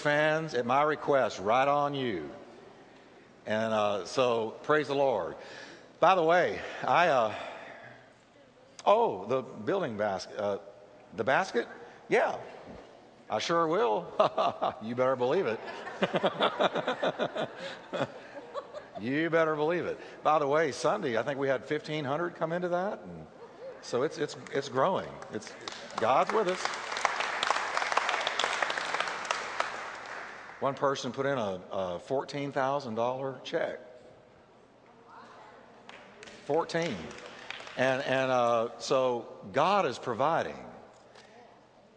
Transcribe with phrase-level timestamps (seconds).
[0.00, 2.28] fans, at my request, right on you.
[3.46, 5.36] And uh, so, praise the Lord.
[6.00, 7.34] By the way, I, uh,
[8.86, 10.58] oh, the building basket, uh,
[11.16, 11.66] the basket?
[12.08, 12.36] Yeah,
[13.30, 14.06] I sure will.
[14.82, 15.60] you better believe it.
[19.00, 19.98] you better believe it.
[20.22, 23.00] By the way, Sunday, I think we had 1,500 come into that.
[23.02, 23.26] And
[23.82, 25.08] so it's, it's, it's growing.
[25.32, 25.52] It's,
[25.96, 26.62] God's with us.
[30.64, 33.80] One person put in a, a $14,000 check.
[36.46, 36.96] 14.
[37.76, 40.56] And, and uh, so God is providing.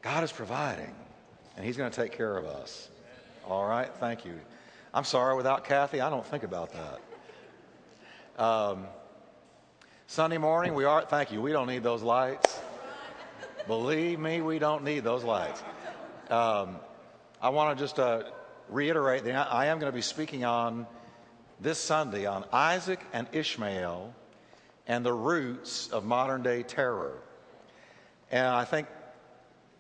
[0.02, 0.94] God is providing.
[1.56, 2.90] And He's going to take care of us.
[3.48, 3.90] All right?
[4.02, 4.38] Thank you.
[4.94, 8.44] I'm sorry, without Kathy, I don't think about that.
[8.44, 8.86] Um,
[10.08, 12.60] Sunday morning, we are, thank you, we don't need those lights.
[13.66, 15.64] Believe me, we don't need those lights.
[16.30, 16.76] Um,
[17.42, 18.24] I want to just uh,
[18.70, 20.88] reiterate that I am going to be speaking on
[21.60, 24.14] this Sunday on Isaac and Ishmael
[24.88, 27.20] and the roots of modern day terror.
[28.32, 28.88] And I think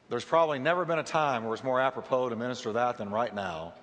[0.09, 3.33] there's probably never been a time where it's more apropos to minister that than right
[3.33, 3.73] now.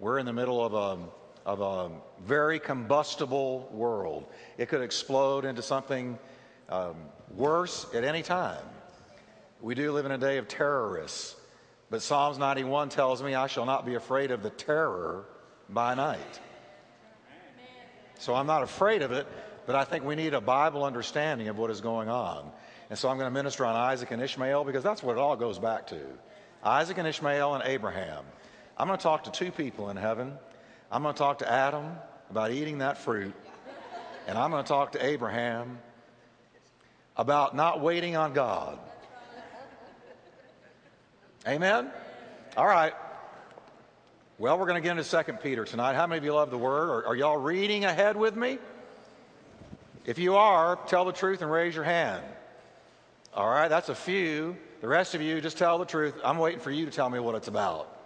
[0.00, 0.98] We're in the middle of a,
[1.44, 1.90] of a
[2.24, 4.26] very combustible world.
[4.56, 6.18] It could explode into something
[6.68, 6.96] um,
[7.34, 8.64] worse at any time.
[9.60, 11.34] We do live in a day of terrorists
[11.90, 15.24] but Psalms 91 tells me, I shall not be afraid of the terror
[15.68, 16.40] by night.
[18.18, 19.26] So I'm not afraid of it,
[19.66, 22.50] but I think we need a Bible understanding of what is going on.
[22.90, 25.36] And so I'm going to minister on Isaac and Ishmael because that's what it all
[25.36, 26.00] goes back to
[26.64, 28.24] Isaac and Ishmael and Abraham.
[28.76, 30.34] I'm going to talk to two people in heaven.
[30.90, 31.92] I'm going to talk to Adam
[32.30, 33.34] about eating that fruit,
[34.26, 35.78] and I'm going to talk to Abraham
[37.16, 38.78] about not waiting on God.
[41.48, 41.90] Amen?
[42.58, 42.92] All right.
[44.36, 45.94] Well, we're going to get into Second Peter tonight.
[45.94, 46.90] How many of you love the Word?
[46.90, 48.58] Are, are y'all reading ahead with me?
[50.04, 52.22] If you are, tell the truth and raise your hand.
[53.32, 54.58] All right, that's a few.
[54.82, 56.14] The rest of you, just tell the truth.
[56.22, 57.96] I'm waiting for you to tell me what it's about.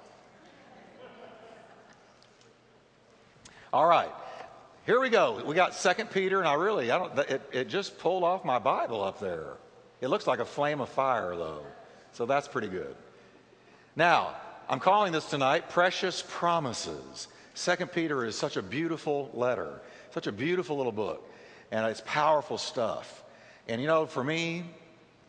[3.73, 4.11] All right,
[4.87, 5.43] here we go.
[5.45, 7.19] We got Second Peter, and I really, I don't.
[7.19, 9.55] It, it just pulled off my Bible up there.
[10.01, 11.65] It looks like a flame of fire, though,
[12.13, 12.95] so that's pretty good.
[13.95, 14.37] Now,
[14.71, 17.29] I'm calling this tonight Precious Promises.
[17.53, 19.83] Second Peter is such a beautiful letter,
[20.13, 21.31] such a beautiful little book,
[21.71, 23.23] and it's powerful stuff.
[23.69, 24.65] And you know, for me,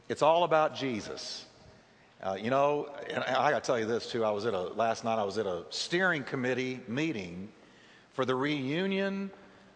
[0.08, 1.46] it's all about Jesus.
[2.22, 4.24] Uh, you know, and I got to tell you this too.
[4.24, 5.20] I was at a last night.
[5.20, 7.50] I was at a steering committee meeting
[8.14, 9.30] for the reunion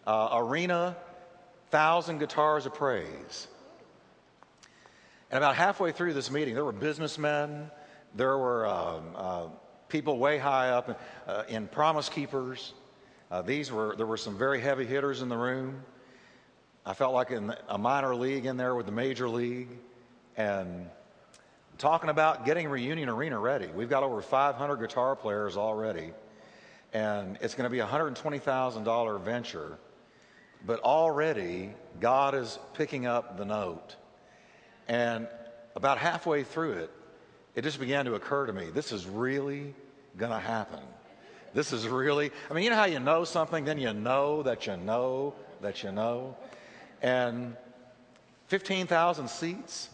[0.06, 0.96] uh, arena,
[1.72, 3.48] thousand guitars of praise.
[5.30, 7.70] And about halfway through this meeting, there were businessmen,
[8.16, 9.46] there were um, uh,
[9.90, 12.74] people way high up uh, in Promise Keepers.
[13.30, 15.84] Uh, these were there were some very heavy hitters in the room.
[16.86, 19.68] I felt like in a minor league in there with the major league,
[20.38, 20.90] and
[21.78, 23.68] talking about getting Reunion Arena ready.
[23.68, 26.12] We've got over 500 guitar players already,
[26.94, 29.78] and it's going to be a $120,000 venture.
[30.66, 33.96] But already, God is picking up the note.
[34.88, 35.28] And
[35.76, 36.92] about halfway through it,
[37.58, 39.74] it just began to occur to me this is really
[40.16, 40.80] going to happen.
[41.56, 44.68] This is really, I mean, you know how you know something, then you know that
[44.68, 46.38] you know that you know?
[47.02, 47.56] And
[48.48, 49.90] 15,000 seats,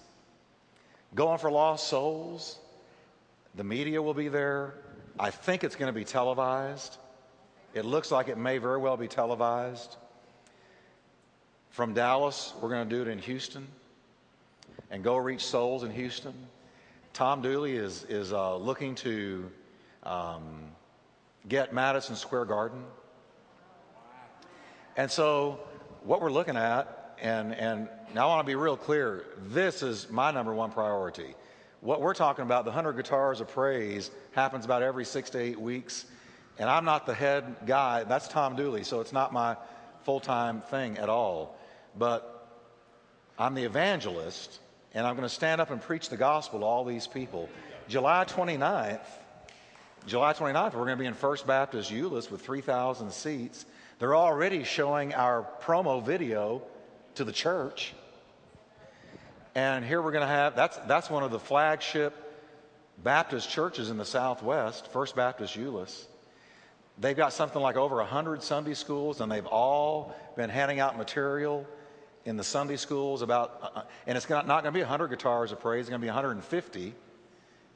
[1.16, 2.60] going for lost souls.
[3.56, 4.74] The media will be there.
[5.18, 6.98] I think it's going to be televised.
[7.74, 9.96] It looks like it may very well be televised.
[11.70, 13.68] From Dallas, we're going to do it in Houston
[14.92, 16.34] and go reach souls in Houston.
[17.14, 19.52] Tom Dooley is, is uh, looking to
[20.02, 20.64] um,
[21.48, 22.84] get Madison Square Garden.
[24.98, 25.60] And so,
[26.04, 30.10] what we're looking at, and, and now I want to be real clear this is
[30.10, 31.36] my number one priority.
[31.82, 35.62] What we're talking about, the 100 guitars of praise, happens about every six to eight
[35.62, 36.06] weeks.
[36.58, 39.56] And I'm not the head guy, that's Tom Dooley, so it's not my
[40.04, 41.60] full time thing at all.
[41.96, 42.50] But
[43.38, 44.60] I'm the evangelist,
[44.94, 47.50] and I'm going to stand up and preach the gospel to all these people.
[47.88, 49.06] July 29th,
[50.06, 53.66] July 29th, we're going to be in First Baptist Euless with 3,000 seats.
[54.00, 56.62] They're already showing our promo video
[57.16, 57.94] to the church.
[59.56, 62.20] And here we're going to have that's, that's one of the flagship
[63.02, 66.06] Baptist churches in the Southwest, First Baptist Euless.
[67.00, 71.66] They've got something like over 100 Sunday schools, and they've all been handing out material
[72.26, 75.08] in the Sunday schools about, uh, uh and it's not, not going to be 100
[75.10, 76.94] guitars of praise, it's going to be 150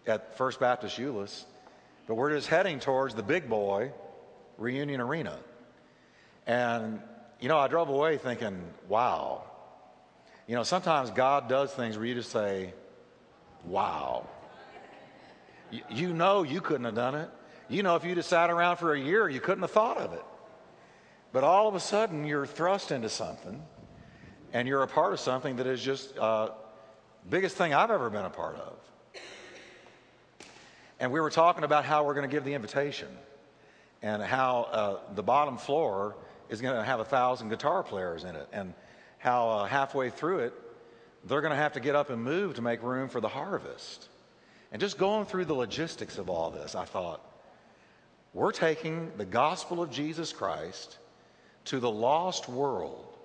[0.08, 1.46] at First Baptist Euless.
[2.08, 3.92] but we're just heading towards the big boy
[4.58, 5.38] reunion arena.
[6.46, 7.02] And,
[7.40, 9.44] you know, I drove away thinking, wow.
[10.48, 12.74] You know, sometimes God does things where you just say,
[13.66, 14.28] wow.
[15.90, 17.30] You, know you couldn't have done it.
[17.68, 20.14] You know, if you just sat around for a year, you couldn't have thought of
[20.14, 20.24] it.
[21.34, 23.62] But all of a sudden, you're thrust into something,
[24.54, 26.50] and you're a part of something that is just uh,
[27.30, 28.74] biggest thing I've ever been a part of.
[31.00, 33.10] And we were talking about how we're going to give the invitation,
[34.02, 36.16] and how uh, the bottom floor
[36.50, 38.74] is going to have a thousand guitar players in it, and
[39.20, 40.54] how uh, halfway through it,
[41.26, 44.08] they're going to have to get up and move to make room for the harvest.
[44.72, 47.22] And just going through the logistics of all this, I thought,
[48.34, 50.98] we're taking the gospel of Jesus Christ
[51.66, 53.17] to the lost world.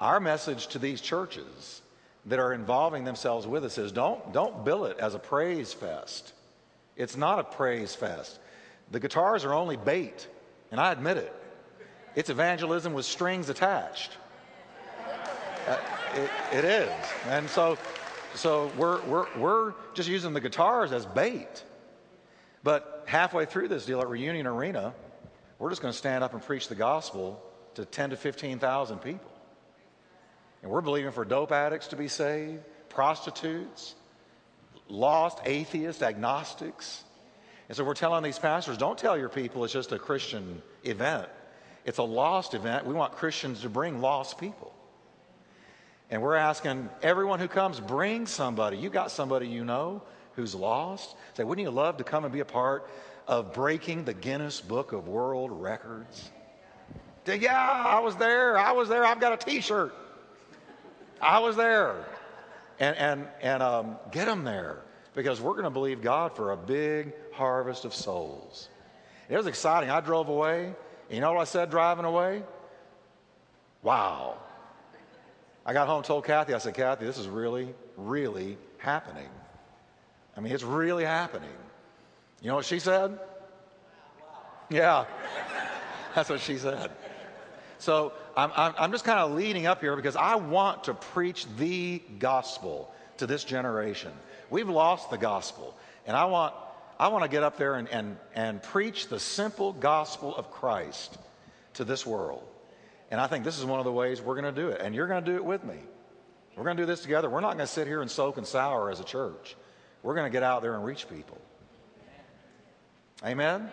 [0.00, 1.82] Our message to these churches
[2.26, 6.32] that are involving themselves with us is don't, don't bill it as a praise fest.
[6.96, 8.38] It's not a praise fest.
[8.90, 10.26] The guitars are only bait,
[10.70, 11.34] and I admit it.
[12.14, 14.12] It's evangelism with strings attached.
[15.66, 15.78] Uh,
[16.14, 16.90] it, it is.
[17.26, 17.76] And so,
[18.34, 21.62] so we're, we're, we're just using the guitars as bait.
[22.62, 24.94] But halfway through this deal at Reunion Arena,
[25.58, 27.42] we're just going to stand up and preach the gospel
[27.74, 29.30] to 10 to 15,000 people.
[30.62, 33.94] And we're believing for dope addicts to be saved, prostitutes,
[34.88, 37.04] lost atheists, agnostics.
[37.68, 41.28] And so we're telling these pastors don't tell your people it's just a Christian event,
[41.84, 42.86] it's a lost event.
[42.86, 44.74] We want Christians to bring lost people.
[46.10, 48.78] And we're asking everyone who comes, bring somebody.
[48.78, 50.02] You got somebody you know
[50.36, 51.16] who's lost.
[51.34, 52.88] Say, wouldn't you love to come and be a part
[53.26, 56.30] of breaking the Guinness Book of World Records?
[57.26, 58.56] Yeah, I was there.
[58.56, 59.04] I was there.
[59.04, 59.94] I've got a t shirt.
[61.20, 62.06] I was there.
[62.80, 64.82] And, and, and um, get them there
[65.14, 68.68] because we're going to believe God for a big harvest of souls.
[69.28, 69.90] It was exciting.
[69.90, 70.74] I drove away.
[71.10, 72.42] You know what I said driving away?
[73.82, 74.38] Wow.
[75.66, 79.28] I got home told Kathy, I said, Kathy, this is really, really happening.
[80.36, 81.50] I mean, it's really happening.
[82.40, 83.18] You know what she said?
[84.70, 85.04] Yeah.
[86.14, 86.90] That's what she said.
[87.78, 92.00] So I'm, I'm just kind of leading up here because I want to preach the
[92.20, 94.12] gospel to this generation.
[94.48, 95.76] We've lost the gospel.
[96.06, 96.54] And I want,
[97.00, 101.18] I want to get up there and, and, and preach the simple gospel of Christ
[101.74, 102.46] to this world.
[103.10, 104.80] And I think this is one of the ways we're going to do it.
[104.80, 105.76] And you're going to do it with me.
[106.56, 107.28] We're going to do this together.
[107.28, 109.56] We're not going to sit here and soak and sour as a church.
[110.04, 111.38] We're going to get out there and reach people.
[113.24, 113.68] Amen?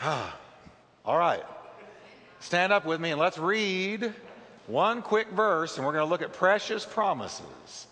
[0.02, 1.42] All right.
[2.40, 4.12] Stand up with me and let's read
[4.66, 7.86] one quick verse, and we're going to look at precious promises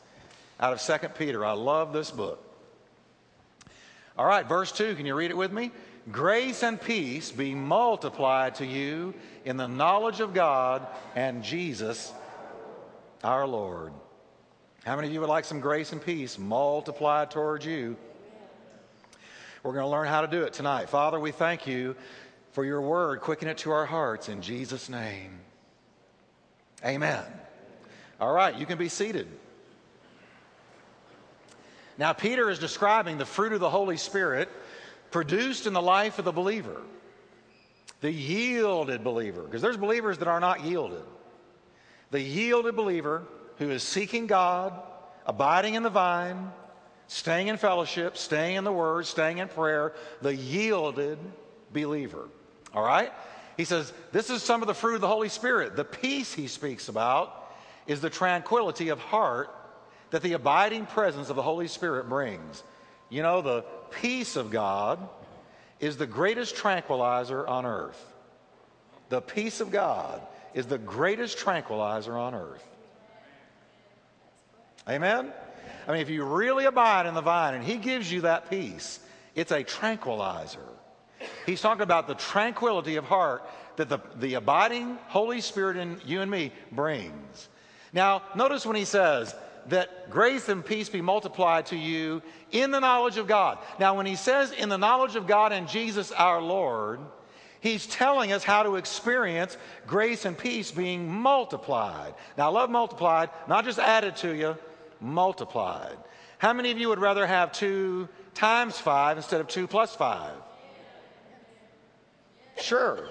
[0.60, 1.44] out of 2 Peter.
[1.44, 2.40] I love this book.
[4.16, 5.72] All right, verse 2, can you read it with me?
[6.12, 9.14] Grace and peace be multiplied to you
[9.44, 10.86] in the knowledge of God
[11.16, 12.12] and Jesus
[13.22, 13.92] our Lord.
[14.84, 17.96] How many of you would like some grace and peace multiplied towards you?
[19.62, 20.90] We're going to learn how to do it tonight.
[20.90, 21.96] Father, we thank you
[22.54, 23.20] for your word.
[23.20, 25.40] Quicken it to our hearts in Jesus' name.
[26.84, 27.24] Amen.
[28.20, 29.26] All right, you can be seated.
[31.98, 34.48] Now, Peter is describing the fruit of the Holy Spirit
[35.10, 36.80] produced in the life of the believer,
[38.00, 41.04] the yielded believer, because there's believers that are not yielded.
[42.12, 43.24] The yielded believer
[43.58, 44.72] who is seeking God,
[45.26, 46.52] abiding in the vine,
[47.08, 51.18] staying in fellowship, staying in the Word, staying in prayer, the yielded
[51.72, 52.28] believer.
[52.74, 53.12] All right?
[53.56, 55.76] He says, This is some of the fruit of the Holy Spirit.
[55.76, 57.52] The peace he speaks about
[57.86, 59.50] is the tranquility of heart
[60.10, 62.62] that the abiding presence of the Holy Spirit brings.
[63.10, 65.08] You know, the peace of God
[65.80, 68.00] is the greatest tranquilizer on earth.
[69.08, 70.20] The peace of God
[70.54, 72.64] is the greatest tranquilizer on earth.
[74.88, 75.32] Amen?
[75.86, 79.00] I mean, if you really abide in the vine and He gives you that peace,
[79.34, 80.60] it's a tranquilizer.
[81.46, 83.42] He's talking about the tranquility of heart
[83.76, 87.48] that the, the abiding Holy Spirit in you and me brings.
[87.92, 89.34] Now, notice when he says
[89.68, 93.58] that grace and peace be multiplied to you in the knowledge of God.
[93.78, 97.00] Now, when he says in the knowledge of God and Jesus our Lord,
[97.60, 102.14] he's telling us how to experience grace and peace being multiplied.
[102.36, 104.56] Now, love multiplied, not just added to you,
[105.00, 105.96] multiplied.
[106.38, 110.34] How many of you would rather have two times five instead of two plus five?
[112.56, 113.08] Sure.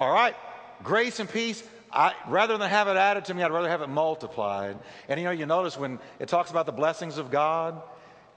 [0.00, 0.34] All right.
[0.82, 1.62] Grace and peace.
[1.92, 4.76] I, rather than have it added to me, I'd rather have it multiplied.
[5.08, 7.80] And you know, you notice when it talks about the blessings of God,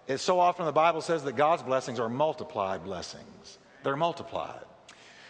[0.10, 3.60] It's so often the Bible says that God's blessings are multiplied blessings.
[3.84, 4.66] They're multiplied.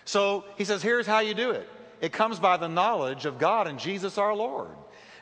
[0.05, 1.67] So he says, here's how you do it.
[1.99, 4.71] It comes by the knowledge of God and Jesus our Lord.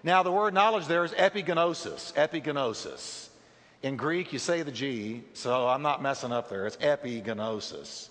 [0.03, 2.13] Now, the word knowledge there is epigenosis.
[2.13, 3.29] Epigenosis.
[3.81, 6.67] In Greek, you say the G, so I'm not messing up there.
[6.67, 8.09] It's epigenosis.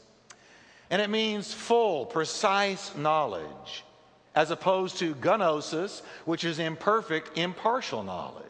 [0.90, 3.84] And it means full, precise knowledge,
[4.34, 8.44] as opposed to gnosis, which is imperfect, impartial knowledge.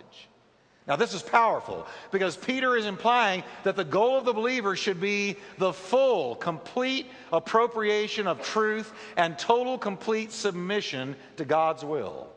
[0.87, 5.00] Now, this is powerful because Peter is implying that the goal of the believer should
[5.00, 12.28] be the full, complete appropriation of truth and total, complete submission to God's will.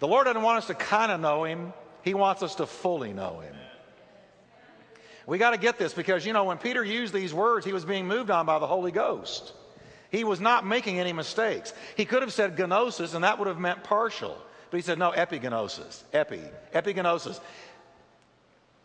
[0.00, 3.12] The Lord doesn't want us to kind of know Him, He wants us to fully
[3.12, 3.54] know Him.
[5.28, 7.84] We got to get this because, you know, when Peter used these words, he was
[7.84, 9.52] being moved on by the Holy Ghost.
[10.10, 11.74] He was not making any mistakes.
[11.98, 14.38] He could have said gnosis, and that would have meant partial.
[14.70, 16.02] But he said, no, epigenosis.
[16.14, 16.40] Epi.
[16.74, 17.40] Epigenosis.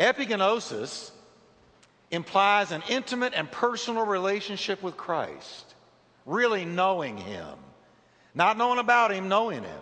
[0.01, 1.11] Epigenosis
[2.11, 5.73] implies an intimate and personal relationship with Christ,
[6.25, 7.55] really knowing Him.
[8.35, 9.81] Not knowing about Him, knowing Him.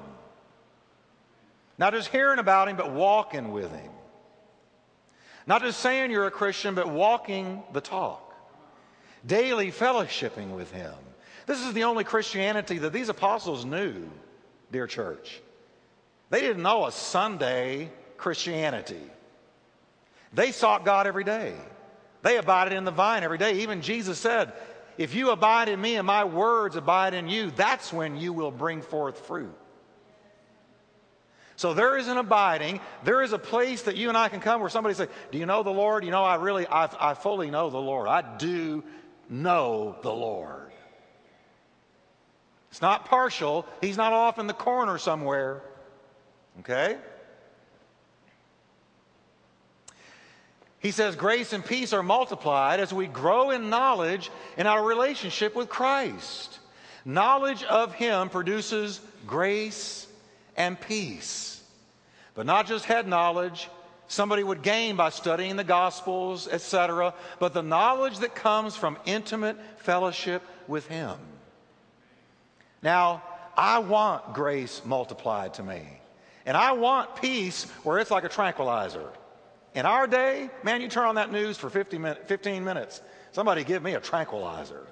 [1.79, 3.90] Not just hearing about Him, but walking with Him.
[5.47, 8.33] Not just saying you're a Christian, but walking the talk.
[9.25, 10.93] Daily fellowshipping with Him.
[11.47, 14.09] This is the only Christianity that these apostles knew,
[14.71, 15.41] dear church.
[16.29, 19.01] They didn't know a Sunday Christianity.
[20.33, 21.53] They sought God every day.
[22.21, 23.59] They abided in the vine every day.
[23.61, 24.53] Even Jesus said,
[24.97, 28.51] If you abide in me and my words abide in you, that's when you will
[28.51, 29.53] bring forth fruit.
[31.61, 32.79] So there is an abiding.
[33.03, 35.45] There is a place that you and I can come where somebody say, "Do you
[35.45, 38.07] know the Lord?" You know, I really, I, I fully know the Lord.
[38.07, 38.83] I do
[39.29, 40.71] know the Lord.
[42.71, 43.67] It's not partial.
[43.79, 45.61] He's not off in the corner somewhere.
[46.61, 46.97] Okay?
[50.79, 55.55] He says grace and peace are multiplied as we grow in knowledge in our relationship
[55.55, 56.57] with Christ.
[57.05, 60.07] Knowledge of Him produces grace
[60.57, 61.50] and peace.
[62.33, 63.69] But not just head knowledge,
[64.07, 69.57] somebody would gain by studying the Gospels, etc., but the knowledge that comes from intimate
[69.77, 71.17] fellowship with Him.
[72.81, 73.23] Now,
[73.55, 75.83] I want grace multiplied to me.
[76.45, 79.09] And I want peace where it's like a tranquilizer.
[79.75, 83.01] In our day, man, you turn on that news for 50 min- 15 minutes.
[83.31, 84.85] Somebody give me a tranquilizer.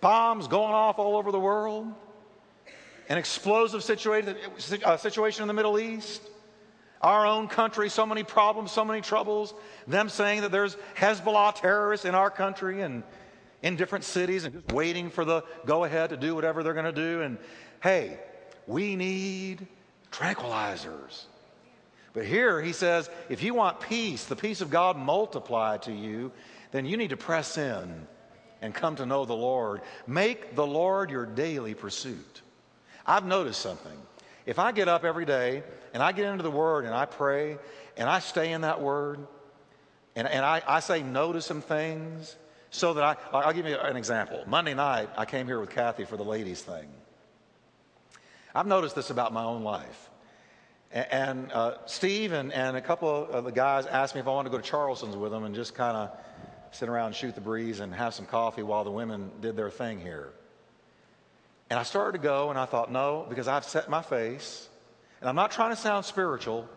[0.00, 1.92] Bombs going off all over the world.
[3.08, 4.36] An explosive situation,
[4.84, 6.22] uh, situation in the Middle East.
[7.00, 9.52] Our own country, so many problems, so many troubles.
[9.86, 13.02] Them saying that there's Hezbollah terrorists in our country and
[13.62, 16.84] in different cities and just waiting for the go ahead to do whatever they're going
[16.84, 17.22] to do.
[17.22, 17.38] And
[17.82, 18.18] hey,
[18.66, 19.66] we need
[20.10, 21.24] tranquilizers.
[22.14, 26.30] But here he says, if you want peace, the peace of God multiplied to you,
[26.70, 28.06] then you need to press in
[28.62, 29.82] and come to know the Lord.
[30.06, 32.42] Make the Lord your daily pursuit.
[33.06, 33.96] I've noticed something.
[34.46, 37.58] If I get up every day and I get into the Word and I pray
[37.96, 39.26] and I stay in that Word
[40.16, 42.36] and, and I, I say no to some things
[42.70, 44.42] so that I, I'll give you an example.
[44.46, 46.88] Monday night, I came here with Kathy for the ladies' thing.
[48.54, 50.10] I've noticed this about my own life.
[50.92, 54.50] And uh, Steve and, and a couple of the guys asked me if I wanted
[54.50, 56.10] to go to Charleston's with them and just kind of
[56.70, 59.70] sit around and shoot the breeze and have some coffee while the women did their
[59.70, 60.32] thing here.
[61.74, 64.68] And I started to go, and I thought, no, because I've set my face.
[65.18, 66.68] And I'm not trying to sound spiritual,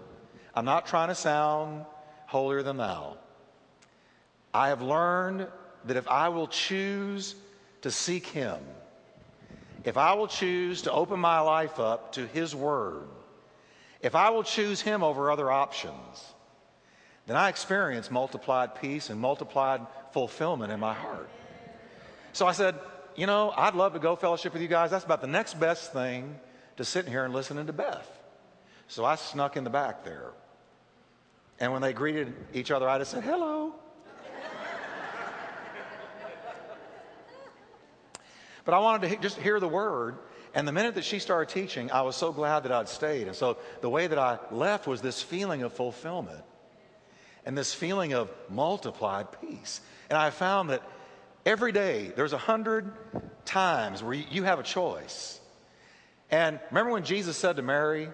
[0.55, 1.85] I'm not trying to sound
[2.25, 3.17] holier than thou.
[4.55, 5.49] I have learned
[5.85, 7.35] that if I will choose
[7.83, 8.57] to seek Him,
[9.83, 13.07] if I will choose to open my life up to His Word,
[14.01, 16.25] if I will choose Him over other options,
[17.27, 21.29] then I experience multiplied peace and multiplied fulfillment in my heart.
[22.33, 22.73] So I said,
[23.17, 24.91] you know, I'd love to go fellowship with you guys.
[24.91, 26.39] That's about the next best thing
[26.77, 28.07] to sitting here and listening to Beth.
[28.87, 30.31] So I snuck in the back there.
[31.59, 33.73] And when they greeted each other, I just said, hello.
[38.63, 40.17] But I wanted to just hear the word.
[40.53, 43.27] And the minute that she started teaching, I was so glad that I'd stayed.
[43.27, 46.43] And so the way that I left was this feeling of fulfillment
[47.45, 49.79] and this feeling of multiplied peace.
[50.09, 50.83] And I found that
[51.47, 52.91] every day there's a hundred
[53.45, 55.39] times where you have a choice.
[56.29, 58.09] And remember when Jesus said to Mary,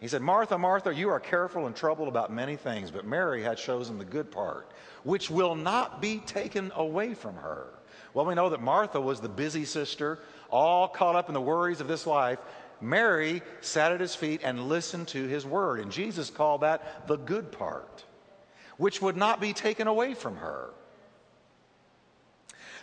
[0.00, 3.58] He said, Martha, Martha, you are careful and troubled about many things, but Mary had
[3.58, 4.72] chosen the good part,
[5.04, 7.66] which will not be taken away from her.
[8.14, 10.18] Well, we know that Martha was the busy sister,
[10.48, 12.38] all caught up in the worries of this life.
[12.80, 15.80] Mary sat at his feet and listened to his word.
[15.80, 18.04] And Jesus called that the good part.
[18.80, 20.70] which would not be taken away from her.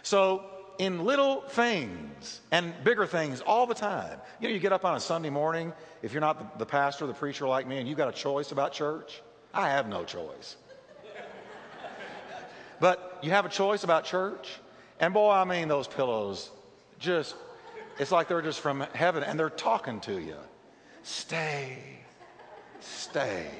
[0.08, 0.46] So,
[0.78, 4.96] in little things and bigger things all the time, you know, you get up on
[4.96, 7.98] a Sunday morning, if you're not the, the pastor, the preacher like me, and you've
[7.98, 9.22] got a choice about church.
[9.54, 10.56] I have no choice.
[12.80, 14.48] but you have a choice about church.
[15.02, 16.52] And boy, I mean, those pillows
[17.00, 17.36] just,
[18.00, 20.38] it's like they're just from heaven and they're talking to you.
[21.04, 21.80] Stay,
[22.80, 23.52] stay.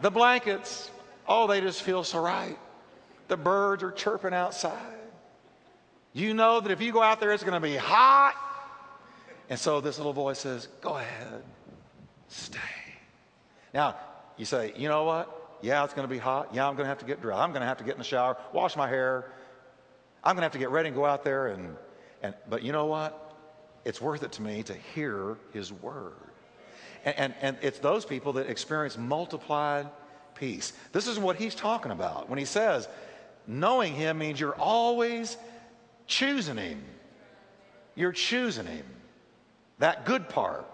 [0.00, 0.90] The blankets,
[1.28, 2.58] oh, they just feel so right.
[3.28, 4.96] The birds are chirping outside.
[6.12, 8.34] You know that if you go out there, it's going to be hot.
[9.48, 11.42] And so this little voice says, Go ahead,
[12.28, 12.58] stay.
[13.72, 13.96] Now,
[14.36, 15.36] you say, You know what?
[15.62, 16.48] Yeah, it's going to be hot.
[16.52, 17.42] Yeah, I'm going to have to get dry.
[17.42, 19.30] I'm going to have to get in the shower, wash my hair.
[20.24, 21.48] I'm going to have to get ready and go out there.
[21.48, 21.76] And,
[22.22, 23.34] and, but you know what?
[23.84, 26.14] It's worth it to me to hear his word.
[27.04, 29.88] And, and, and it's those people that experience multiplied
[30.34, 30.72] peace.
[30.92, 32.88] This is what he's talking about when he says,
[33.46, 35.36] knowing him means you're always
[36.10, 36.82] choosing him.
[37.94, 38.84] You're choosing him.
[39.78, 40.66] That good part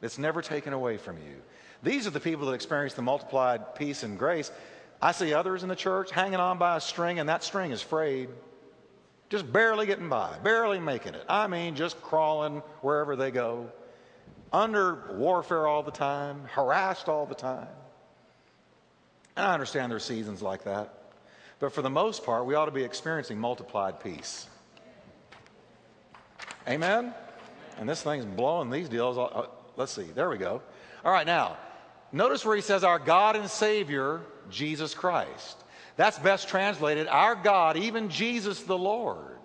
[0.00, 1.36] that's never taken away from you.
[1.84, 4.50] These are the people that experience the multiplied peace and grace.
[5.00, 7.82] I see others in the church hanging on by a string, and that string is
[7.82, 8.28] frayed.
[9.30, 11.24] Just barely getting by, barely making it.
[11.28, 13.70] I mean, just crawling wherever they go,
[14.52, 17.68] under warfare all the time, harassed all the time.
[19.36, 20.92] And I understand there's seasons like that.
[21.58, 24.46] But for the most part, we ought to be experiencing multiplied peace.
[26.68, 27.14] Amen?
[27.78, 29.18] And this thing's blowing these deals.
[29.18, 30.04] Uh, let's see.
[30.04, 30.62] There we go.
[31.04, 31.56] All right, now,
[32.12, 35.58] notice where he says, Our God and Savior, Jesus Christ.
[35.96, 39.38] That's best translated, Our God, even Jesus the Lord.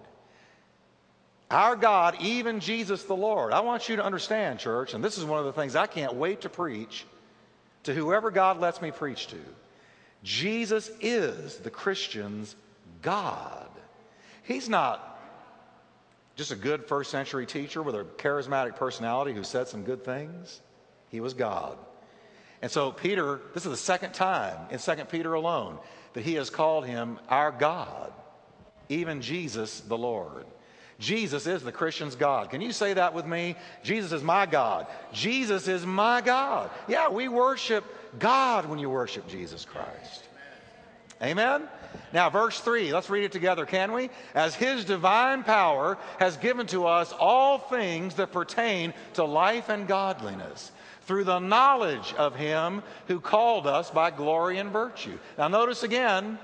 [1.50, 3.54] Our God, even Jesus the Lord.
[3.54, 6.14] I want you to understand, church, and this is one of the things I can't
[6.16, 7.06] wait to preach
[7.84, 9.38] to whoever God lets me preach to.
[10.24, 12.56] Jesus is the Christian's
[13.02, 13.70] God.
[14.44, 15.17] He's not
[16.38, 20.62] just a good first century teacher with a charismatic personality who said some good things.
[21.10, 21.78] He was God.
[22.62, 25.80] And so, Peter, this is the second time in 2 Peter alone
[26.14, 28.14] that he has called him our God,
[28.88, 30.46] even Jesus the Lord.
[31.00, 32.50] Jesus is the Christian's God.
[32.50, 33.56] Can you say that with me?
[33.84, 34.88] Jesus is my God.
[35.14, 36.72] Jesus is my God.
[36.88, 37.84] Yeah, we worship
[38.18, 40.24] God when you worship Jesus Christ.
[41.22, 41.68] Amen?
[42.14, 44.10] Now, verse 3, let's read it together, can we?
[44.34, 49.88] As his divine power has given to us all things that pertain to life and
[49.88, 50.72] godliness
[51.02, 55.18] through the knowledge of him who called us by glory and virtue.
[55.38, 56.38] Now, notice again,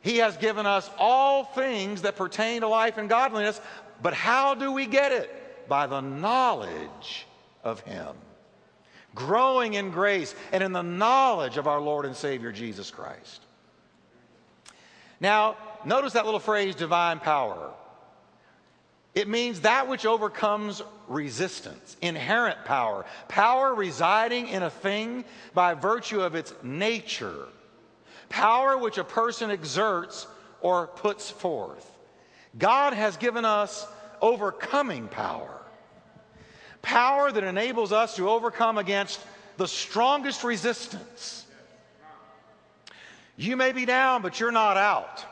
[0.00, 3.60] he has given us all things that pertain to life and godliness,
[4.02, 5.68] but how do we get it?
[5.68, 7.26] By the knowledge
[7.62, 8.14] of him.
[9.14, 13.42] Growing in grace and in the knowledge of our Lord and Savior Jesus Christ.
[15.20, 17.72] Now, notice that little phrase, divine power.
[19.14, 26.20] It means that which overcomes resistance, inherent power, power residing in a thing by virtue
[26.20, 27.48] of its nature,
[28.28, 30.26] power which a person exerts
[30.60, 31.86] or puts forth.
[32.56, 33.86] God has given us
[34.22, 35.60] overcoming power,
[36.82, 39.20] power that enables us to overcome against
[39.56, 41.46] the strongest resistance
[43.40, 45.24] you may be down, but you're not out.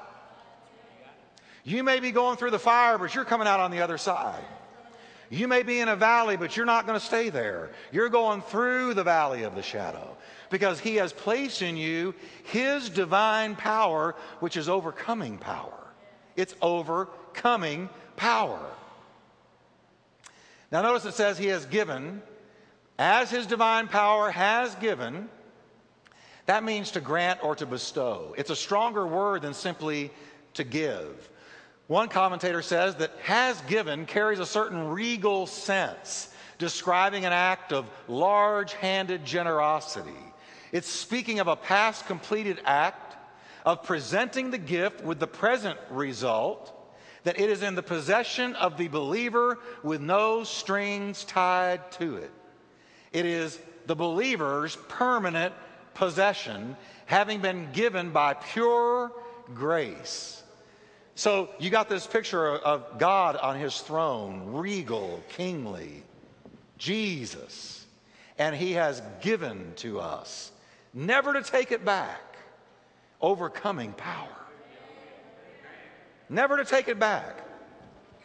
[1.62, 4.42] You may be going through the fire, but you're coming out on the other side.
[5.28, 7.70] You may be in a valley, but you're not going to stay there.
[7.92, 10.16] You're going through the valley of the shadow
[10.48, 15.74] because He has placed in you His divine power, which is overcoming power.
[16.34, 18.64] It's overcoming power.
[20.72, 22.22] Now, notice it says He has given,
[22.98, 25.28] as His divine power has given,
[26.48, 28.34] that means to grant or to bestow.
[28.38, 30.10] It's a stronger word than simply
[30.54, 31.28] to give.
[31.88, 37.84] One commentator says that has given carries a certain regal sense, describing an act of
[38.08, 40.10] large handed generosity.
[40.72, 43.18] It's speaking of a past completed act
[43.66, 46.72] of presenting the gift with the present result,
[47.24, 52.30] that it is in the possession of the believer with no strings tied to it.
[53.12, 55.52] It is the believer's permanent
[55.98, 59.12] possession, having been given by pure
[59.54, 60.42] grace.
[61.16, 66.04] So you got this picture of God on his throne, regal, kingly,
[66.78, 67.84] Jesus.
[68.38, 70.52] And he has given to us,
[70.94, 72.36] never to take it back,
[73.20, 74.28] overcoming power.
[76.30, 77.36] Never to take it back.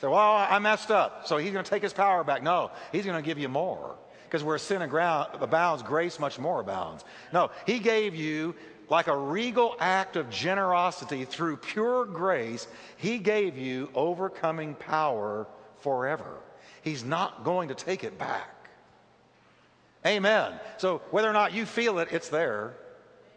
[0.01, 1.25] So, well, I messed up.
[1.25, 2.43] So he's going to take his power back.
[2.43, 3.95] No, he's going to give you more
[4.33, 7.05] because where sin abounds, grace much more abounds.
[7.31, 8.55] No, He gave you
[8.89, 12.67] like a regal act of generosity through pure grace,
[12.97, 15.45] He gave you overcoming power
[15.81, 16.39] forever.
[16.81, 18.69] He's not going to take it back.
[20.03, 20.53] Amen.
[20.77, 22.73] So whether or not you feel it, it's there.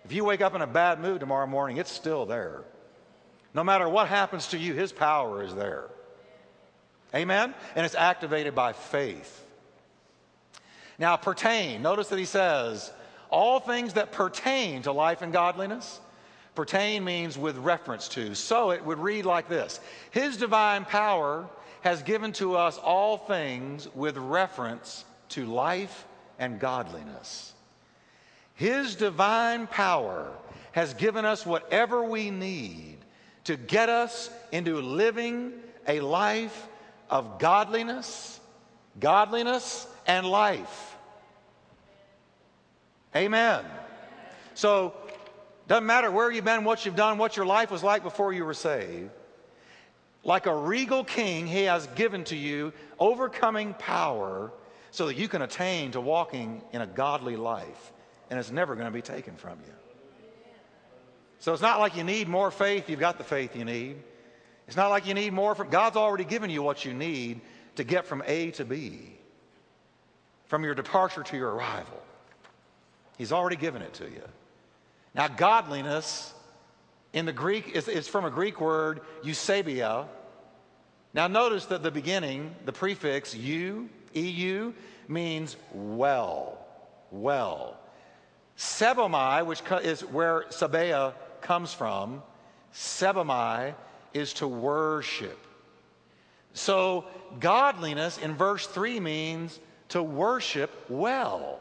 [0.06, 2.62] If you wake up in a bad mood tomorrow morning, it's still there.
[3.52, 5.90] No matter what happens to you, His power is there.
[7.14, 7.54] Amen?
[7.74, 9.42] And it's activated by faith.
[10.98, 12.92] Now, pertain, notice that He says,
[13.30, 16.00] all things that pertain to life and godliness.
[16.54, 18.34] Pertain means with reference to.
[18.34, 19.80] So it would read like this
[20.10, 21.48] His divine power
[21.82, 26.06] has given to us all things with reference to life
[26.38, 27.52] and godliness.
[28.54, 30.32] His divine power
[30.72, 32.96] has given us whatever we need
[33.44, 35.52] to get us into living
[35.86, 36.66] a life
[37.10, 38.40] of godliness,
[38.98, 40.96] godliness, and life.
[43.14, 43.64] Amen.
[44.54, 44.94] So,
[45.68, 48.44] doesn't matter where you've been, what you've done, what your life was like before you
[48.44, 49.10] were saved.
[50.22, 54.52] Like a regal king, he has given to you overcoming power
[54.90, 57.92] so that you can attain to walking in a godly life.
[58.30, 59.72] And it's never going to be taken from you.
[61.38, 63.96] So it's not like you need more faith, you've got the faith you need.
[64.66, 67.40] It's not like you need more from God's already given you what you need
[67.76, 69.15] to get from A to B,
[70.46, 72.02] from your departure to your arrival.
[73.18, 74.22] He's already given it to you.
[75.14, 76.34] Now, godliness
[77.12, 80.06] in the Greek is, is from a Greek word, eusebia.
[81.14, 84.74] Now, notice that the beginning, the prefix eu, eu,
[85.08, 86.58] means well,
[87.10, 87.78] well.
[88.58, 92.22] Sebomai, which is where sabea comes from,
[92.74, 93.74] sebomai
[94.12, 95.38] is to worship.
[96.52, 97.04] So,
[97.40, 99.58] godliness in verse 3 means
[99.90, 101.60] to worship well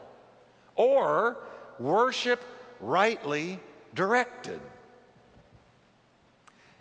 [0.74, 1.36] or
[1.78, 2.42] worship
[2.80, 3.60] rightly
[3.94, 4.60] directed.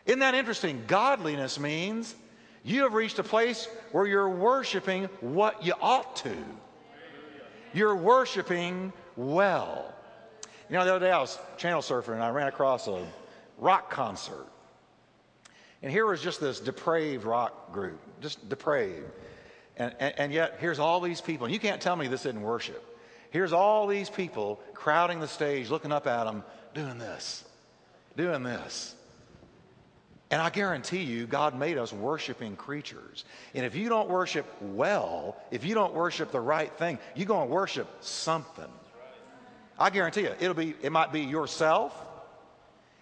[0.06, 0.84] Isn't that interesting?
[0.88, 2.16] Godliness means
[2.64, 6.36] you have reached a place where you're worshiping what you ought to.
[7.74, 9.94] You're worshiping well.
[10.70, 13.06] You know, the other day I was channel surfing and I ran across a
[13.58, 14.48] rock concert.
[15.82, 19.12] And here was just this depraved rock group, just depraved.
[19.78, 21.46] And, and, and yet, here's all these people.
[21.46, 22.84] And you can't tell me this isn't worship.
[23.32, 27.44] Here's all these people crowding the stage, looking up at them, doing this,
[28.16, 28.96] doing this.
[30.32, 33.26] And I guarantee you, God made us worshiping creatures.
[33.54, 37.48] And if you don't worship well, if you don't worship the right thing, you're going
[37.48, 38.72] to worship something.
[39.78, 41.94] I guarantee you, it'll be, it might be yourself,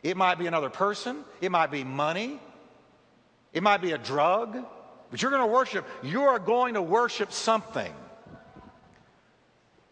[0.01, 2.39] it might be another person, it might be money,
[3.53, 4.57] it might be a drug,
[5.13, 7.93] but you're going to worship, you are going to worship something.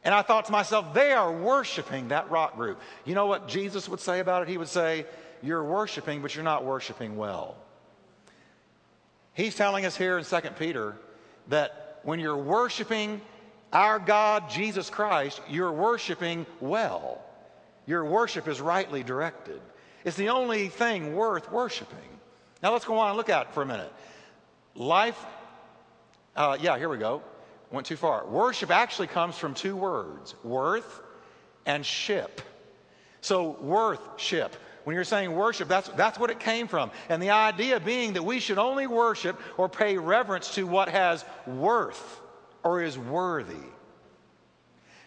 [0.04, 2.82] And I thought to myself, they are worshiping that rock group.
[3.06, 4.48] You know what Jesus would say about it?
[4.48, 5.06] He would say,
[5.44, 7.56] You're worshiping, but you're not worshiping well.
[9.36, 10.96] He's telling us here in 2 Peter
[11.50, 13.22] that when you're worshiping
[13.72, 17.22] our God, Jesus Christ, you're worshiping well.
[17.86, 19.62] Your worship is rightly directed.
[20.04, 22.10] It's the only thing worth worshiping.
[22.64, 23.94] Now let's go on and look at it for a minute.
[24.76, 25.24] Life,
[26.36, 27.22] uh, yeah, here we go
[27.72, 28.26] went too far.
[28.26, 31.02] Worship actually comes from two words worth
[31.66, 32.42] and ship.
[33.22, 34.56] So, worth-ship.
[34.84, 36.90] When you're saying worship, that's, that's what it came from.
[37.08, 41.24] And the idea being that we should only worship or pay reverence to what has
[41.46, 42.20] worth
[42.64, 43.68] or is worthy.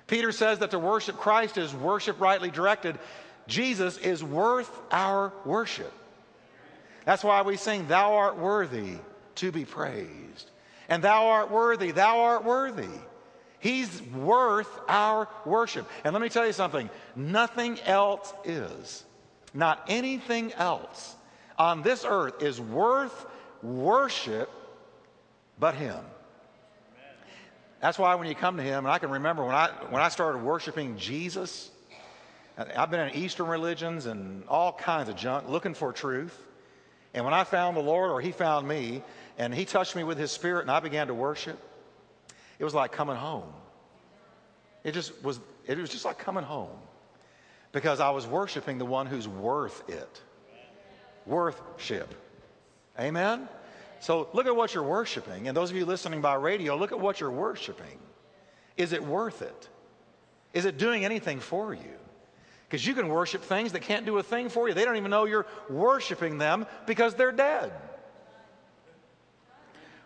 [0.07, 2.99] Peter says that to worship Christ is worship rightly directed.
[3.49, 5.93] Jesus is worth our worship.
[7.05, 8.99] That's why we sing, Thou art worthy
[9.37, 10.51] to be praised
[10.89, 12.89] and thou art worthy, thou art worthy.
[13.59, 15.89] He's worth our worship.
[16.05, 19.05] And let me tell you something nothing else is,
[19.55, 21.17] not anything else
[21.59, 23.27] on this earth is worth
[23.63, 24.51] worship
[25.59, 25.99] but Him.
[27.81, 30.09] That's why when you come to Him, and I can remember when I, when I
[30.09, 31.71] started worshiping Jesus,
[32.59, 36.39] I've been in Eastern religions and all kinds of junk looking for truth.
[37.13, 39.03] And when I found the Lord, or He found me,
[39.39, 41.59] and He touched me with His Spirit, and I began to worship,
[42.59, 43.53] it was like coming home.
[44.85, 46.79] It just was, it was just like coming home
[47.73, 50.21] because I was worshiping the one who's worth it.
[51.27, 52.15] Worthship.
[52.99, 53.49] Amen?
[54.01, 55.49] So look at what you're worshiping.
[55.49, 57.99] And those of you listening by radio, look at what you're worshiping.
[58.77, 59.69] Is it worth it?
[60.53, 61.99] Is it doing anything for you?
[62.69, 64.75] Because you can worship things that can't do a thing for you.
[64.75, 67.73] They don't even know you're worshiping them because they're dead.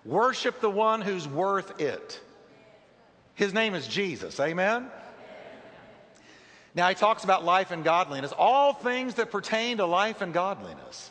[0.04, 2.20] Worship the one who's worth it.
[3.34, 4.40] His name is Jesus.
[4.40, 4.90] Amen?
[6.74, 11.10] Now, he talks about life and godliness, all things that pertain to life and godliness.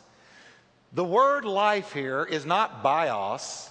[0.92, 3.68] The word life here is not bios,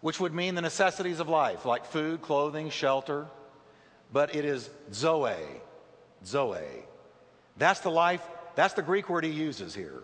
[0.00, 3.26] which would mean the necessities of life, like food, clothing, shelter,
[4.12, 5.34] but it is zoe.
[6.24, 6.84] Zoe.
[7.56, 8.22] That's the life,
[8.54, 10.02] that's the Greek word he uses here.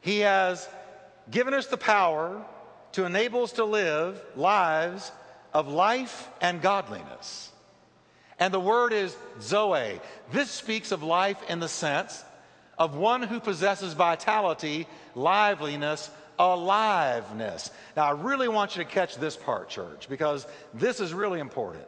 [0.00, 0.68] He has
[1.30, 2.44] given us the power
[2.92, 5.12] to enable us to live lives
[5.52, 7.50] of life and godliness.
[8.38, 10.00] And the word is zoe.
[10.32, 12.24] This speaks of life in the sense
[12.78, 17.70] of one who possesses vitality, liveliness, aliveness.
[17.96, 21.84] Now, I really want you to catch this part, church, because this is really important.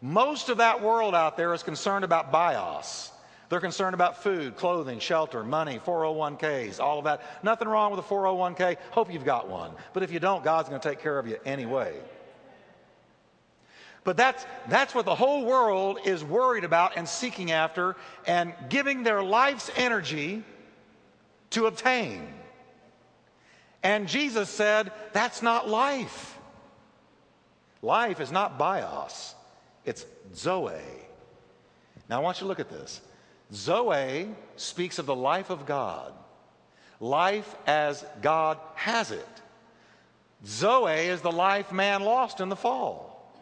[0.00, 3.10] Most of that world out there is concerned about bios.
[3.48, 7.22] They're concerned about food, clothing, shelter, money, 401ks, all of that.
[7.44, 8.76] Nothing wrong with a 401k.
[8.90, 9.70] Hope you've got one.
[9.92, 11.94] But if you don't, God's going to take care of you anyway.
[14.02, 19.02] But that's, that's what the whole world is worried about and seeking after and giving
[19.02, 20.44] their life's energy
[21.50, 22.28] to obtain.
[23.82, 26.38] And Jesus said, that's not life.
[27.82, 29.34] Life is not bios,
[29.84, 30.72] it's zoe.
[32.08, 33.00] Now I want you to look at this.
[33.52, 36.12] Zoe speaks of the life of God,
[37.00, 39.26] life as God has it.
[40.44, 43.32] Zoe is the life man lost in the fall.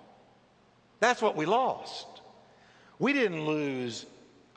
[1.01, 2.07] That's what we lost.
[2.99, 4.07] We didn't lose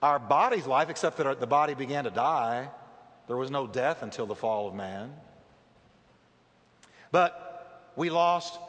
[0.02, 2.70] our body's life except that the body began to die.
[3.28, 5.14] There was no death until the fall of man.
[7.12, 8.60] But we lost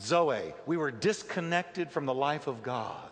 [0.00, 0.52] Zoe.
[0.66, 3.05] We were disconnected from the life of God.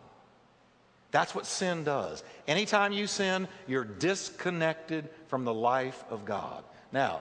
[1.14, 2.24] That's what sin does.
[2.48, 6.64] Anytime you sin, you're disconnected from the life of God.
[6.90, 7.20] Now,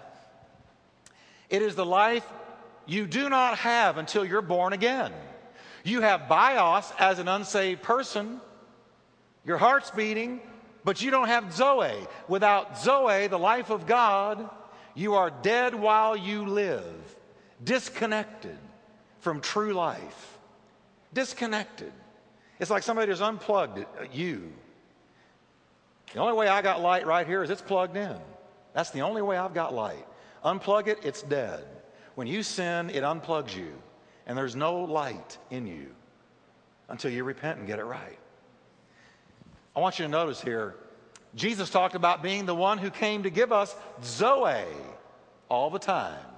[1.47, 2.25] it is the life
[2.87, 5.13] you do not have until you're born again.
[5.83, 8.41] You have bios as an unsaved person,
[9.45, 10.41] your heart's beating,
[10.83, 12.07] but you don't have Zoe.
[12.27, 14.49] Without Zoe, the life of God,
[14.95, 17.15] you are dead while you live,
[17.63, 18.57] disconnected
[19.19, 20.39] from true life.
[21.13, 21.93] Disconnected.
[22.63, 24.49] It's like somebody just unplugged you.
[26.13, 28.15] The only way I got light right here is it's plugged in.
[28.71, 30.07] That's the only way I've got light.
[30.45, 31.65] Unplug it, it's dead.
[32.15, 33.73] When you sin, it unplugs you,
[34.27, 35.87] and there's no light in you
[36.87, 38.17] until you repent and get it right.
[39.75, 40.75] I want you to notice here,
[41.35, 44.63] Jesus talked about being the one who came to give us Zoe
[45.49, 46.32] all the time.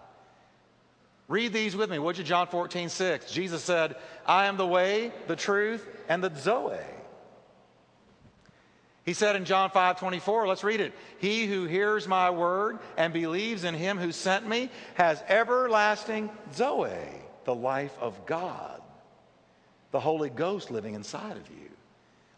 [1.27, 1.97] Read these with me.
[1.97, 3.31] Would you, John 14, 6?
[3.31, 6.77] Jesus said, I am the way, the truth, and the Zoe.
[9.05, 10.93] He said in John 5 24, let's read it.
[11.19, 16.91] He who hears my word and believes in him who sent me has everlasting Zoe,
[17.45, 18.81] the life of God,
[19.91, 21.69] the Holy Ghost living inside of you.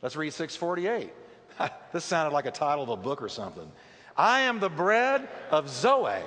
[0.02, 1.14] Let's read 648.
[1.94, 3.72] this sounded like a title of a book or something.
[4.18, 6.22] I am the bread of Zoe.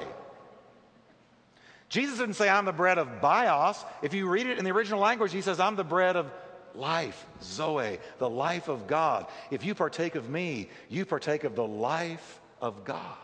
[1.90, 3.84] Jesus didn't say, I'm the bread of bios.
[4.00, 6.30] If you read it in the original language, he says, I'm the bread of
[6.74, 9.26] life, Zoe, the life of God.
[9.50, 13.16] If you partake of me, you partake of the life of God.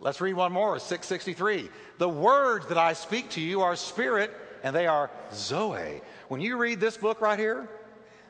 [0.00, 1.68] Let's read one more, 663.
[1.98, 6.00] The words that I speak to you are spirit and they are Zoe.
[6.28, 7.68] When you read this book right here,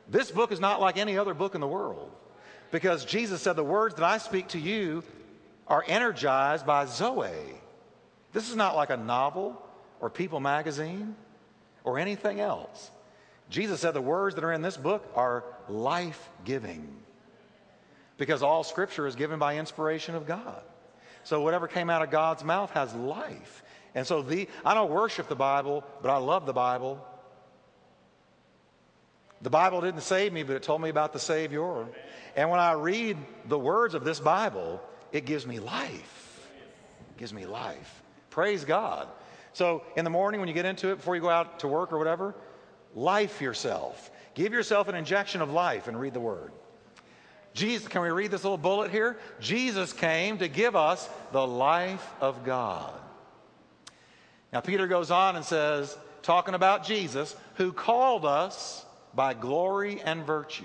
[0.09, 2.11] this book is not like any other book in the world
[2.73, 5.05] because Jesus said, The words that I speak to you
[5.67, 7.31] are energized by Zoe.
[8.33, 9.61] This is not like a novel
[10.01, 11.17] or People magazine
[11.85, 12.91] or anything else.
[13.51, 16.89] Jesus said the words that are in this book are life giving
[18.17, 20.63] because all scripture is given by inspiration of God.
[21.25, 23.63] So whatever came out of God's mouth has life.
[23.95, 27.05] And so the I don't worship the Bible, but I love the Bible.
[29.43, 31.87] The Bible didn't save me, but it told me about the Savior.
[32.37, 34.81] And when I read the words of this Bible,
[35.15, 36.47] it gives me life.
[37.11, 38.03] It gives me life.
[38.31, 39.09] Praise God.
[39.53, 41.93] So in the morning when you get into it, before you go out to work
[41.93, 42.35] or whatever,
[42.95, 44.11] life yourself.
[44.35, 46.51] Give yourself an injection of life and read the word.
[47.55, 49.17] Jesus, can we read this little bullet here?
[49.39, 52.93] Jesus came to give us the life of God.
[54.53, 60.25] Now, Peter goes on and says, talking about Jesus, who called us by glory and
[60.25, 60.65] virtue.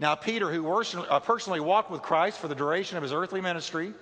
[0.00, 3.92] Now, Peter, who uh, personally walked with Christ for the duration of his earthly ministry,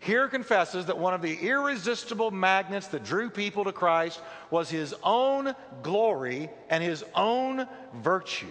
[0.00, 4.94] here confesses that one of the irresistible magnets that drew people to Christ was his
[5.02, 8.46] own glory and his own virtue.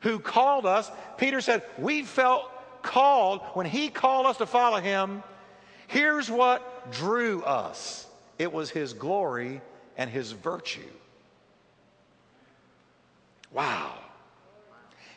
[0.00, 2.50] Who called us, Peter said, we felt
[2.82, 5.22] called when he called us to follow him.
[5.86, 8.06] Here's what drew us
[8.38, 9.60] it was his glory
[9.96, 10.80] and his virtue.
[13.52, 13.94] Wow.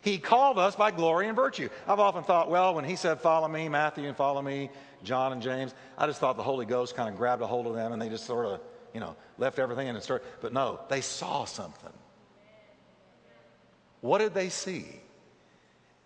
[0.02, 1.70] He called us by glory and virtue.
[1.88, 4.70] I've often thought, well, when he said, Follow me, Matthew, and follow me,
[5.04, 7.76] John and James, I just thought the Holy Ghost kind of grabbed a hold of
[7.76, 8.62] them and they just sort of,
[8.94, 10.26] you know, left everything and started.
[10.42, 11.94] But no, they saw something.
[14.02, 14.86] What did they see?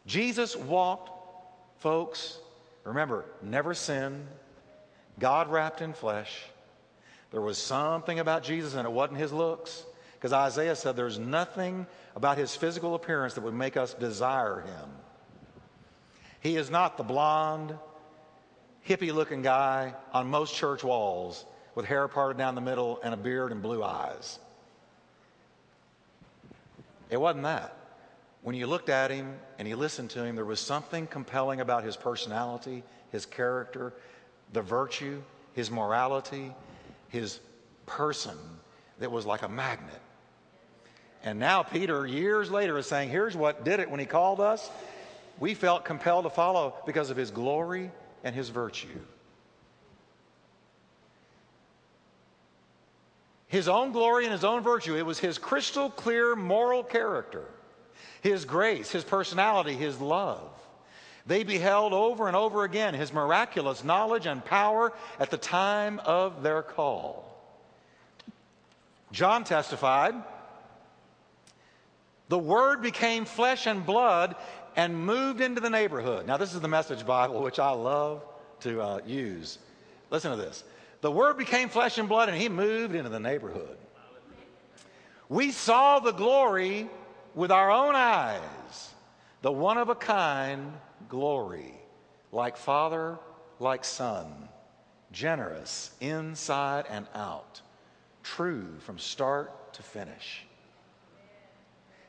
[0.06, 1.12] Jesus walked,
[1.78, 2.40] folks,
[2.84, 4.28] remember, never sinned,
[5.20, 6.42] God wrapped in flesh.
[7.32, 9.86] There was something about Jesus, and it wasn't his looks.
[10.24, 14.90] Because Isaiah said there's nothing about his physical appearance that would make us desire him.
[16.40, 17.78] He is not the blonde,
[18.88, 23.18] hippie looking guy on most church walls with hair parted down the middle and a
[23.18, 24.40] beard and blue eyes.
[27.10, 27.76] It wasn't that.
[28.44, 31.84] When you looked at him and you listened to him, there was something compelling about
[31.84, 33.92] his personality, his character,
[34.54, 36.56] the virtue, his morality,
[37.10, 37.42] his
[37.86, 38.38] person
[39.00, 40.00] that was like a magnet.
[41.24, 44.70] And now Peter, years later, is saying, here's what did it when he called us.
[45.40, 47.92] We felt compelled to follow because of his glory
[48.24, 49.00] and his virtue.
[53.48, 54.98] His own glory and his own virtue.
[54.98, 57.46] It was his crystal clear moral character,
[58.22, 60.50] his grace, his personality, his love.
[61.26, 66.44] They beheld over and over again his miraculous knowledge and power at the time of
[66.44, 67.30] their call.
[69.12, 70.16] John testified,
[72.30, 74.36] the Word became flesh and blood
[74.76, 76.26] and moved into the neighborhood.
[76.26, 78.24] Now, this is the Message Bible, which I love
[78.62, 79.60] to uh, use.
[80.10, 80.64] Listen to this.
[81.02, 83.78] The Word became flesh and blood and He moved into the neighborhood.
[85.30, 86.90] We saw the glory
[87.36, 88.94] with our own eyes,
[89.42, 90.74] the one of a kind
[91.10, 91.74] glory,
[92.32, 93.18] like Father,
[93.60, 94.50] like Son,
[95.12, 97.62] generous inside and out,
[98.22, 100.46] true from start to finish.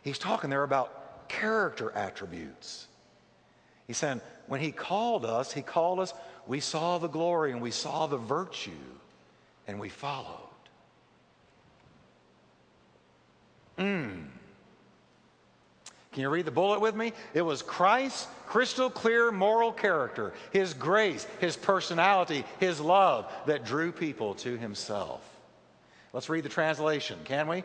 [0.04, 2.86] He's talking there about character attributes.
[3.86, 6.12] He's saying, when he called us, he called us,
[6.46, 8.70] we saw the glory and we saw the virtue
[9.66, 10.38] and we followed.
[13.78, 14.24] Mmm.
[16.12, 17.12] Can you read the bullet with me?
[17.32, 23.90] It was Christ's crystal clear moral character, his grace, his personality, his love that drew
[23.90, 25.28] people to himself.
[26.12, 27.64] Let's read the translation, can we?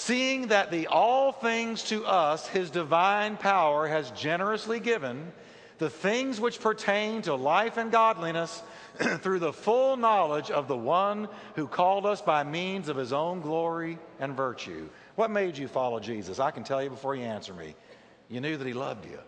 [0.00, 5.32] Seeing that the all things to us his divine power has generously given,
[5.78, 8.62] the things which pertain to life and godliness,
[9.18, 13.40] through the full knowledge of the one who called us by means of his own
[13.40, 14.88] glory and virtue.
[15.16, 16.38] What made you follow Jesus?
[16.38, 17.74] I can tell you before you answer me.
[18.28, 19.18] You knew that He loved you.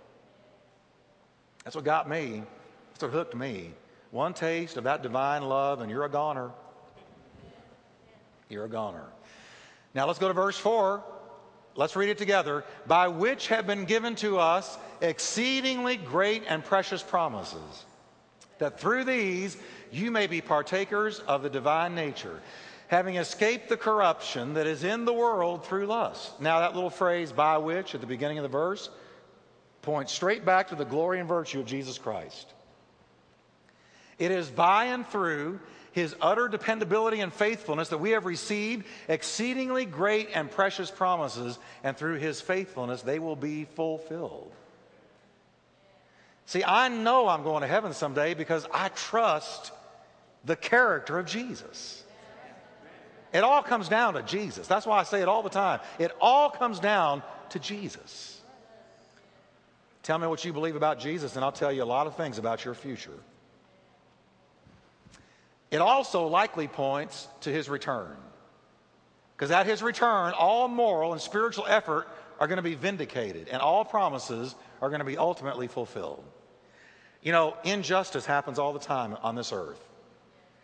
[1.64, 2.44] That's what got me.
[2.90, 3.72] That's what hooked me.
[4.12, 6.52] One taste of that divine love, and you're a goner.
[8.48, 9.06] You're a goner.
[9.94, 11.02] Now let's go to verse 4.
[11.74, 12.64] Let's read it together.
[12.86, 17.84] By which have been given to us exceedingly great and precious promises,
[18.58, 19.56] that through these
[19.90, 22.40] you may be partakers of the divine nature
[22.90, 26.40] having escaped the corruption that is in the world through lust.
[26.40, 28.90] Now, that little phrase, by which, at the beginning of the verse,
[29.80, 32.52] points straight back to the glory and virtue of Jesus Christ.
[34.18, 35.60] It is by and through
[35.92, 41.96] his utter dependability and faithfulness that we have received exceedingly great and precious promises, and
[41.96, 44.52] through his faithfulness, they will be fulfilled.
[46.46, 49.72] See, I know I'm going to heaven someday because I trust
[50.44, 52.02] the character of Jesus.
[53.32, 54.66] It all comes down to Jesus.
[54.66, 55.80] That's why I say it all the time.
[55.98, 58.40] It all comes down to Jesus.
[60.02, 62.38] Tell me what you believe about Jesus, and I'll tell you a lot of things
[62.38, 63.18] about your future.
[65.70, 68.16] It also likely points to his return.
[69.36, 73.62] Because at his return, all moral and spiritual effort are going to be vindicated, and
[73.62, 76.24] all promises are going to be ultimately fulfilled.
[77.22, 79.80] You know, injustice happens all the time on this earth.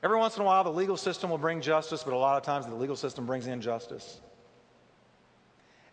[0.02, 2.42] Every once in a while, the legal system will bring justice, but a lot of
[2.42, 4.20] times the legal system brings injustice.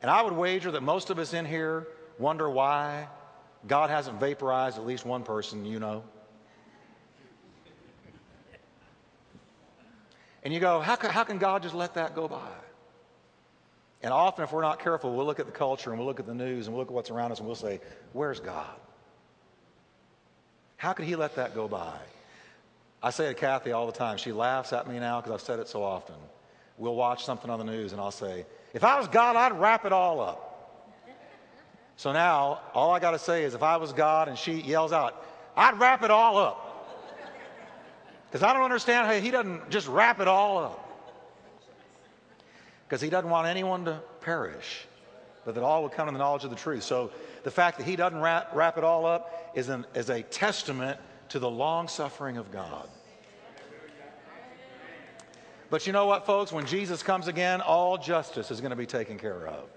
[0.01, 1.87] And I would wager that most of us in here
[2.19, 3.07] wonder why
[3.67, 6.03] God hasn't vaporized at least one person you know.
[10.43, 12.49] And you go, how can, how can God just let that go by?
[14.01, 16.27] And often, if we're not careful, we'll look at the culture and we'll look at
[16.27, 17.79] the news and we'll look at what's around us and we'll say,
[18.11, 18.75] Where's God?
[20.75, 21.97] How could He let that go by?
[23.01, 25.59] I say to Kathy all the time, she laughs at me now because I've said
[25.59, 26.15] it so often.
[26.77, 29.85] We'll watch something on the news and I'll say, if I was God, I'd wrap
[29.85, 30.49] it all up.
[31.95, 34.91] So now, all I got to say is if I was God and she yells
[34.91, 35.25] out,
[35.55, 36.72] I'd wrap it all up.
[38.33, 41.13] Because I don't understand how he doesn't just wrap it all up.
[42.83, 44.87] Because he doesn't want anyone to perish.
[45.45, 46.81] but that all would come to the knowledge of the truth.
[46.81, 47.11] So
[47.43, 50.99] the fact that he doesn't wrap, wrap it all up is, an, is a testament
[51.29, 52.89] to the long suffering of God.
[55.69, 56.51] But you know what, folks?
[56.51, 59.69] When Jesus comes again, all justice is going to be taken care of.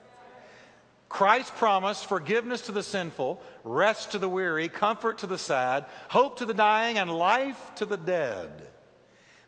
[1.09, 6.39] Christ promised forgiveness to the sinful, rest to the weary, comfort to the sad, hope
[6.39, 8.69] to the dying, and life to the dead.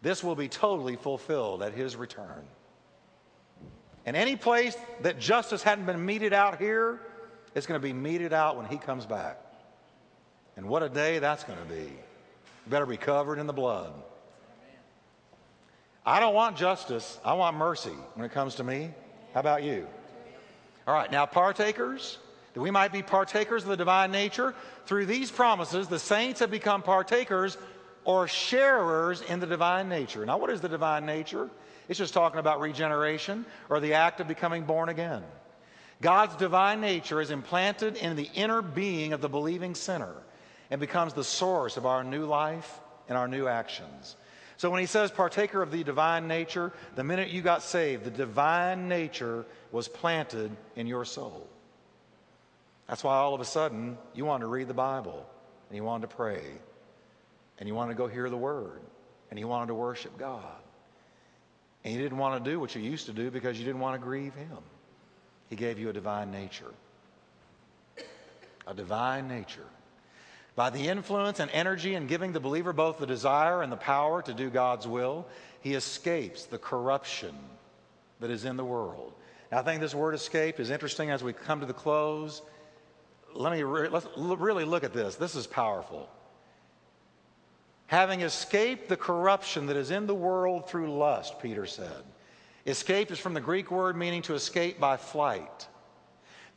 [0.00, 2.46] This will be totally fulfilled at his return.
[4.06, 7.00] And any place that justice hadn't been meted out here,
[7.54, 9.38] it's going to be meted out when he comes back.
[10.56, 11.92] And what a day that's going to be.
[12.68, 13.92] Better be covered in the blood.
[16.06, 18.90] I don't want justice, I want mercy when it comes to me.
[19.34, 19.86] How about you?
[20.88, 22.16] All right, now, partakers,
[22.54, 24.54] that we might be partakers of the divine nature.
[24.86, 27.58] Through these promises, the saints have become partakers
[28.06, 30.24] or sharers in the divine nature.
[30.24, 31.50] Now, what is the divine nature?
[31.90, 35.22] It's just talking about regeneration or the act of becoming born again.
[36.00, 40.14] God's divine nature is implanted in the inner being of the believing sinner
[40.70, 42.80] and becomes the source of our new life
[43.10, 44.16] and our new actions.
[44.58, 48.10] So when he says partaker of the divine nature, the minute you got saved, the
[48.10, 51.46] divine nature was planted in your soul.
[52.88, 55.24] That's why all of a sudden you wanted to read the Bible
[55.68, 56.42] and you wanted to pray
[57.58, 58.80] and you wanted to go hear the word
[59.30, 60.42] and you wanted to worship God.
[61.84, 63.94] And you didn't want to do what you used to do because you didn't want
[63.94, 64.58] to grieve him.
[65.48, 66.74] He gave you a divine nature.
[68.66, 69.66] A divine nature.
[70.58, 74.22] By the influence and energy in giving the believer both the desire and the power
[74.22, 75.24] to do God's will,
[75.60, 77.36] he escapes the corruption
[78.18, 79.12] that is in the world.
[79.52, 82.42] Now, I think this word escape is interesting as we come to the close.
[83.34, 85.14] Let me re- let's really look at this.
[85.14, 86.08] This is powerful.
[87.86, 92.02] Having escaped the corruption that is in the world through lust, Peter said.
[92.66, 95.68] Escape is from the Greek word meaning to escape by flight.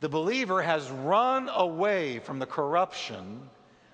[0.00, 3.48] The believer has run away from the corruption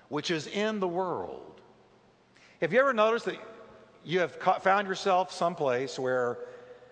[0.09, 1.61] which is in the world.
[2.61, 3.37] Have you ever noticed that
[4.03, 6.39] you have found yourself someplace where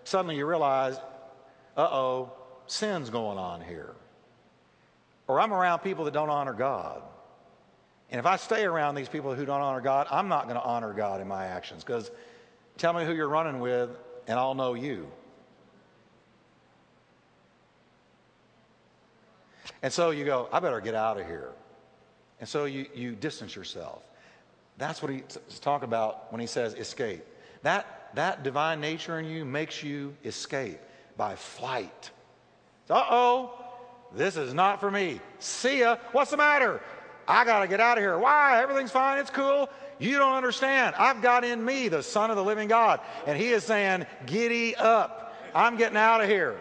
[0.04, 0.96] suddenly you realize,
[1.76, 2.32] uh oh,
[2.66, 3.94] sin's going on here?
[5.26, 7.02] Or I'm around people that don't honor God.
[8.10, 10.62] And if I stay around these people who don't honor God, I'm not going to
[10.62, 12.10] honor God in my actions because
[12.78, 13.90] tell me who you're running with
[14.26, 15.06] and I'll know you.
[19.82, 21.52] And so you go, I better get out of here.
[22.40, 24.02] And so you, you distance yourself.
[24.76, 27.24] That's what he's talking about when he says escape.
[27.62, 30.78] That, that divine nature in you makes you escape
[31.16, 32.10] by flight.
[32.88, 33.64] Uh oh,
[34.14, 35.20] this is not for me.
[35.40, 35.96] See ya.
[36.12, 36.80] What's the matter?
[37.26, 38.18] I got to get out of here.
[38.18, 38.62] Why?
[38.62, 39.18] Everything's fine.
[39.18, 39.68] It's cool.
[39.98, 40.94] You don't understand.
[40.96, 43.00] I've got in me the Son of the living God.
[43.26, 45.36] And he is saying, Giddy up.
[45.54, 46.56] I'm getting out of here.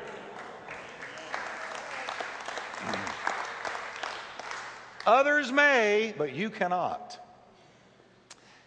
[5.08, 7.18] Others may, but you cannot.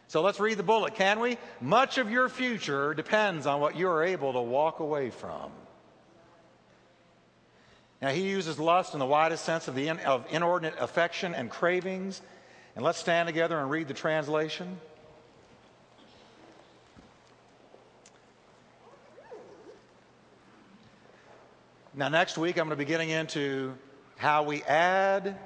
[0.08, 1.36] So let's read the bullet, can we?
[1.60, 5.50] Much of your future depends on what you are able to walk away from.
[8.00, 11.50] Now, he uses lust in the widest sense of, the in, of inordinate affection and
[11.50, 12.22] cravings.
[12.74, 14.80] And let's stand together and read the translation.
[21.94, 23.74] Now, next week, I'm going to be getting into
[24.16, 25.38] how we add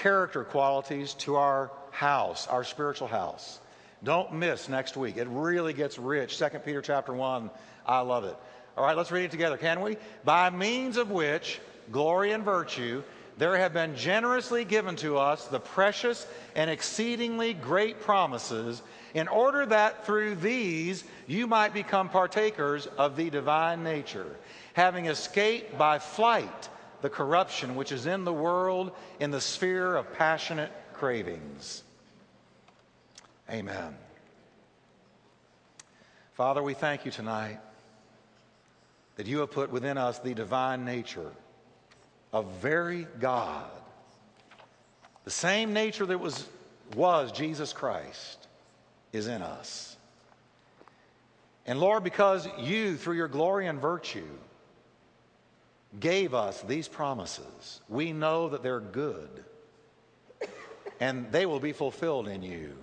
[0.00, 3.60] character qualities to our house, our spiritual house.
[4.02, 5.18] Don't miss next week.
[5.18, 6.38] It really gets rich.
[6.38, 7.50] 2 Peter chapter 1,
[7.86, 8.34] I love it.
[8.78, 9.98] All right, let's read it together, can we?
[10.24, 11.60] By means of which
[11.92, 13.02] glory and virtue
[13.36, 18.82] there have been generously given to us the precious and exceedingly great promises,
[19.14, 24.36] in order that through these you might become partakers of the divine nature,
[24.74, 26.68] having escaped by flight
[27.02, 31.82] the corruption which is in the world in the sphere of passionate cravings.
[33.50, 33.96] Amen.
[36.34, 37.58] Father, we thank you tonight
[39.16, 41.30] that you have put within us the divine nature
[42.32, 43.68] of very God.
[45.24, 46.46] The same nature that was,
[46.94, 48.46] was Jesus Christ
[49.12, 49.96] is in us.
[51.66, 54.26] And Lord, because you, through your glory and virtue,
[55.98, 57.80] gave us these promises.
[57.88, 59.44] We know that they're good
[61.00, 62.76] and they will be fulfilled in you.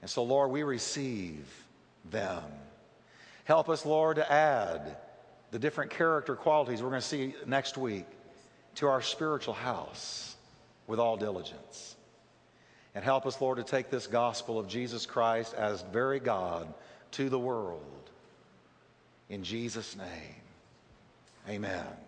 [0.00, 1.44] And so, Lord, we receive
[2.10, 2.44] them.
[3.44, 4.96] Help us, Lord, to add
[5.50, 8.06] the different character qualities we're going to see next week
[8.76, 10.36] to our spiritual house
[10.86, 11.96] with all diligence.
[12.94, 16.72] And help us, Lord, to take this gospel of Jesus Christ as very God
[17.12, 17.82] to the world.
[19.28, 20.45] In Jesus' name.
[21.48, 22.05] Amen.